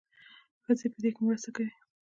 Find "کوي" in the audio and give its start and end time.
1.55-1.71